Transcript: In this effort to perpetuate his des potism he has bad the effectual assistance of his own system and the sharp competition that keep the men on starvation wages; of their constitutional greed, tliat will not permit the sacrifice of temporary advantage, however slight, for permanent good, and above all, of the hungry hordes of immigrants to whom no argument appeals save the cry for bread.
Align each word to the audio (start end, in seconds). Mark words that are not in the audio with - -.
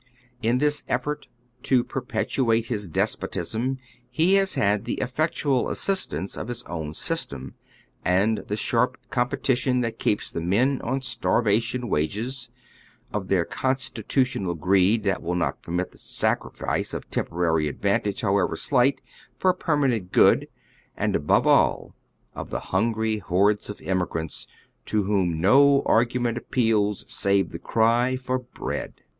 In 0.41 0.57
this 0.57 0.83
effort 0.87 1.27
to 1.61 1.83
perpetuate 1.83 2.65
his 2.65 2.87
des 2.87 3.03
potism 3.19 3.77
he 4.09 4.33
has 4.33 4.55
bad 4.55 4.85
the 4.85 4.95
effectual 4.95 5.69
assistance 5.69 6.35
of 6.35 6.47
his 6.47 6.63
own 6.63 6.95
system 6.95 7.53
and 8.03 8.39
the 8.47 8.55
sharp 8.55 8.97
competition 9.11 9.81
that 9.81 9.99
keep 9.99 10.19
the 10.23 10.41
men 10.41 10.81
on 10.83 11.03
starvation 11.03 11.87
wages; 11.87 12.49
of 13.13 13.27
their 13.27 13.45
constitutional 13.45 14.55
greed, 14.55 15.03
tliat 15.03 15.21
will 15.21 15.35
not 15.35 15.61
permit 15.61 15.91
the 15.91 15.99
sacrifice 15.99 16.95
of 16.95 17.11
temporary 17.11 17.67
advantage, 17.67 18.21
however 18.21 18.55
slight, 18.55 19.03
for 19.37 19.53
permanent 19.53 20.11
good, 20.11 20.47
and 20.97 21.15
above 21.15 21.45
all, 21.45 21.93
of 22.33 22.49
the 22.49 22.71
hungry 22.73 23.17
hordes 23.19 23.69
of 23.69 23.79
immigrants 23.81 24.47
to 24.87 25.03
whom 25.03 25.39
no 25.39 25.83
argument 25.85 26.39
appeals 26.39 27.05
save 27.07 27.51
the 27.51 27.59
cry 27.59 28.15
for 28.15 28.39
bread. 28.39 28.95